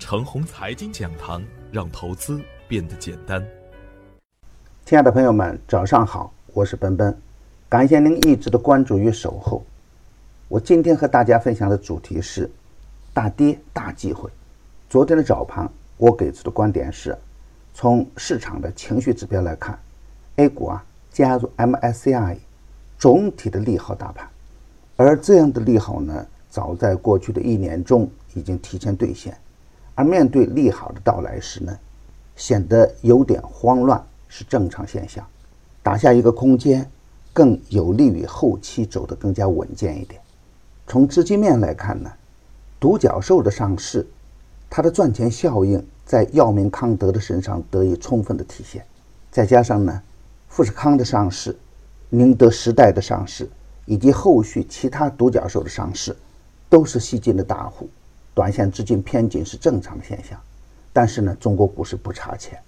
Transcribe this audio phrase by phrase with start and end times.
[0.00, 3.46] 程红财经讲堂，让投资变得简单。
[4.86, 7.14] 亲爱的朋友们，早上好，我是奔奔，
[7.68, 9.62] 感谢您一直的关注与守候。
[10.48, 12.50] 我今天和大家分享的主题是
[13.12, 14.28] 大跌大机会。
[14.88, 17.16] 昨天的早盘，我给出的观点是，
[17.74, 19.78] 从市场的情绪指标来看
[20.36, 22.38] ，A 股啊加入 MSCI，
[22.98, 24.26] 总体的利好大盘，
[24.96, 29.36] 而这样的利好呢，早在过去的一年中已经提前兑现，
[29.94, 31.78] 而面对利好的到来时呢，
[32.36, 35.26] 显得有点慌乱是正常现象，
[35.82, 36.90] 打下一个空间，
[37.32, 40.20] 更有利于后期走得更加稳健一点。
[40.86, 42.10] 从资金面来看呢，
[42.78, 44.06] 独角兽的上市，
[44.68, 48.84] 它的赚钱效应在药明康德的身上得以充分的体现。
[49.30, 50.02] 再加上呢，
[50.48, 51.56] 富士康的上市、
[52.08, 53.48] 宁德时代的上市，
[53.86, 56.16] 以及后续其他独角兽的上市，
[56.68, 57.88] 都是吸金的大户，
[58.40, 60.40] 短线资金偏紧是正常现象。
[60.94, 62.58] 但是呢，中国股市不差钱，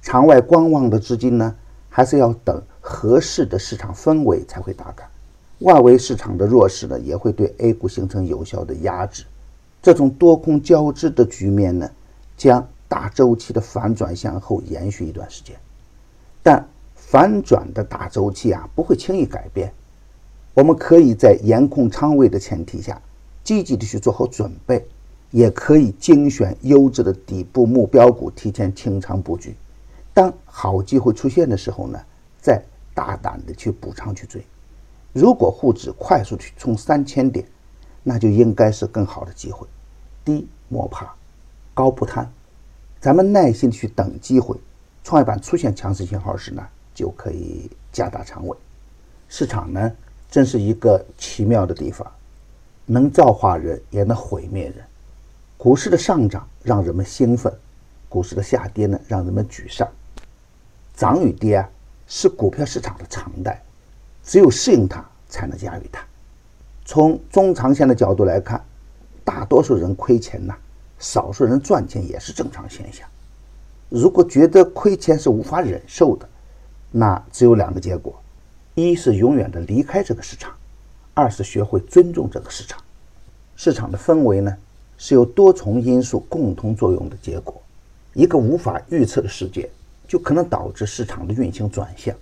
[0.00, 1.52] 场外观望的资金呢，
[1.88, 5.04] 还是要等合适的市场氛围才会打开。
[5.58, 9.24] 外围市场的弱势呢，也会对 A 股形成有效的压制。
[9.82, 11.90] 这种多空交织的局面呢，
[12.36, 15.56] 将大周期的反转向后延续一段时间。
[16.40, 19.72] 但反转的大周期啊，不会轻易改变。
[20.54, 23.02] 我们可以在严控仓位的前提下，
[23.42, 24.86] 积极的去做好准备，
[25.30, 29.54] 也可以精选优质的底部目标股，提前清仓布局。
[30.14, 32.00] 当好机会出现的时候呢，
[32.40, 32.62] 再
[32.94, 34.42] 大胆的去补仓去追。
[35.12, 37.46] 如果沪指快速去冲三千点，
[38.02, 39.66] 那就应该是更好的机会。
[40.24, 41.14] 低莫怕，
[41.74, 42.30] 高不贪，
[43.00, 44.56] 咱们耐心的去等机会。
[45.04, 48.56] 创业板出现强势信号时呢，就可以加大仓位。
[49.28, 49.92] 市场呢，
[50.30, 52.10] 真是一个奇妙的地方，
[52.86, 54.76] 能造化人，也能毁灭人。
[55.58, 57.52] 股市的上涨让人们兴奋，
[58.08, 59.88] 股市的下跌呢，让人们沮丧。
[60.94, 61.68] 涨与跌啊，
[62.06, 63.62] 是股票市场的常态。
[64.22, 66.04] 只有适应它，才能驾驭它。
[66.84, 68.62] 从中长线的角度来看，
[69.24, 70.54] 大多数人亏钱呐，
[70.98, 73.08] 少数人赚钱也是正常现象。
[73.88, 76.28] 如果觉得亏钱是无法忍受的，
[76.90, 78.20] 那只有两个结果：
[78.74, 80.52] 一是永远的离开这个市场，
[81.14, 82.78] 二是学会尊重这个市场。
[83.54, 84.56] 市场的氛围呢，
[84.98, 87.60] 是由多重因素共同作用的结果。
[88.14, 89.70] 一个无法预测的世界，
[90.08, 92.14] 就可能导致市场的运行转向。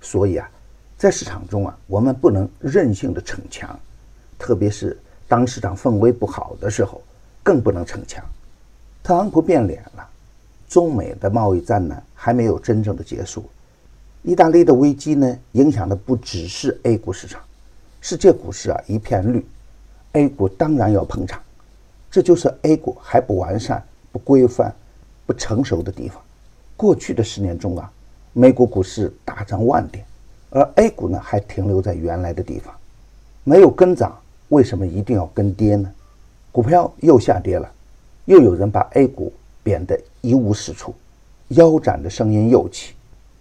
[0.00, 0.50] 所以啊。
[0.98, 3.78] 在市场中啊，我们不能任性的逞强，
[4.38, 4.98] 特别是
[5.28, 7.02] 当市场氛围不好的时候，
[7.42, 8.24] 更不能逞强。
[9.02, 10.08] 特朗普变脸了，
[10.66, 13.44] 中美的贸易战呢还没有真正的结束，
[14.22, 17.42] 意大利的危机呢影响的不只是 A 股市场，
[18.00, 19.46] 世界股市啊一片绿
[20.12, 21.42] ，A 股当然要捧场，
[22.10, 24.74] 这就是 A 股还不完善、不规范、
[25.26, 26.22] 不成熟的地方。
[26.76, 27.90] 过去的十年中啊，
[28.32, 30.04] 美股股市大涨万点。
[30.50, 32.74] 而 A 股呢，还停留在原来的地方，
[33.44, 34.16] 没有跟涨，
[34.48, 35.92] 为什么一定要跟跌呢？
[36.52, 37.70] 股票又下跌了，
[38.24, 40.94] 又有人把 A 股贬得一无是处，
[41.48, 42.94] 腰斩的声音又起，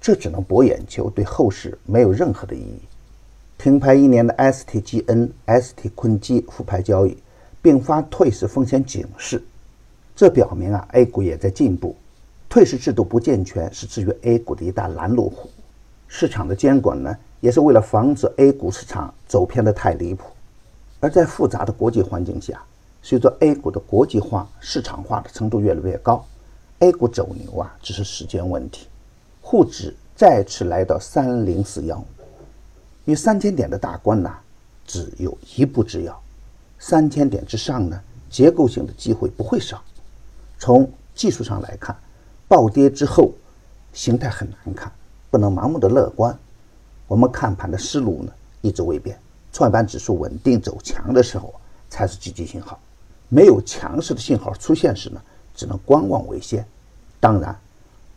[0.00, 2.80] 这只能博眼球，对后市没有任何的意义。
[3.56, 7.16] 停牌一年的 STGN、ST 坤基复牌交易，
[7.60, 9.42] 并发退市风险警示，
[10.14, 11.96] 这表明啊，A 股也在进步，
[12.48, 15.50] 退市制度不健全是制约 A 股的一大拦路虎。
[16.06, 20.24] 市场的监管呢，也是为了防止 A 股市场走偏的太离谱。
[21.00, 22.60] 而在复杂的国际环境下，
[23.02, 26.24] 随着 A 股的国际化、市场化的程度越来越高
[26.78, 28.88] ，A 股走牛啊，只是时间问题。
[29.40, 32.04] 沪指再次来到三零四幺，
[33.04, 34.38] 与三千点的大关呐，
[34.86, 36.20] 只有一步之遥。
[36.78, 38.00] 三千点之上呢，
[38.30, 39.82] 结构性的机会不会少。
[40.58, 41.96] 从技术上来看，
[42.46, 43.32] 暴跌之后，
[43.92, 44.90] 形态很难看。
[45.30, 46.38] 不能盲目的乐观，
[47.06, 49.18] 我们看盘的思路呢一直未变。
[49.52, 51.54] 创业板指数稳定走强的时候
[51.90, 52.78] 才是积极信号，
[53.28, 55.20] 没有强势的信号出现时呢，
[55.54, 56.64] 只能观望为先。
[57.20, 57.54] 当然，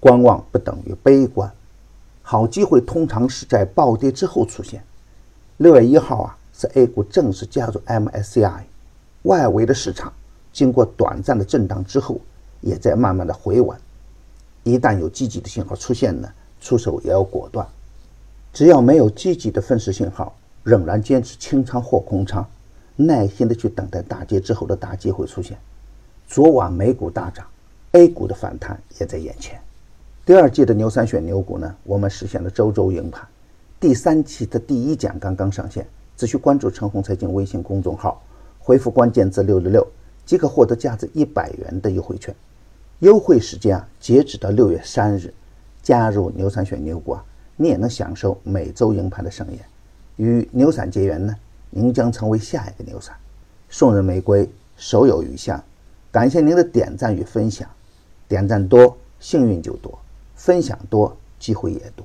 [0.00, 1.52] 观望不等于悲观，
[2.22, 4.82] 好机会通常是在暴跌之后出现。
[5.58, 8.62] 六月一号啊，是 A 股正式加入 MSCI，
[9.24, 10.12] 外围的市场
[10.52, 12.18] 经过短暂的震荡之后，
[12.62, 13.78] 也在慢慢的回稳。
[14.62, 16.28] 一旦有积极的信号出现呢？
[16.58, 17.68] 出手也要果断，
[18.52, 22.44] 只要没有积极的分时信号，仍然坚持清仓或空仓，
[22.96, 25.58] 耐心的去等待大跌之后的大机会出现。
[26.26, 27.46] 昨晚美股大涨
[27.92, 29.60] ，A 股的反弹也在眼前。
[30.24, 33.28] 第二季的牛三选牛股呢，我们实现了周周赢盘。
[33.78, 35.86] 第三期的第一讲刚刚上线，
[36.16, 38.22] 只需关注陈红财经微信公众号，
[38.58, 39.86] 回复关键字六六六，
[40.24, 42.34] 即可获得价值一百元的优惠券。
[43.00, 45.32] 优惠时间啊，截止到六月三日。
[45.82, 47.24] 加入牛散选牛股啊，
[47.54, 49.60] 你也能享受每周赢盘的盛宴。
[50.16, 51.36] 与牛散结缘呢，
[51.70, 53.14] 您将成为下一个牛散。
[53.68, 55.62] 送人玫瑰，手有余香。
[56.10, 57.68] 感谢您的点赞与分享，
[58.26, 59.96] 点赞多，幸运就多；
[60.34, 62.04] 分享多，机会也多。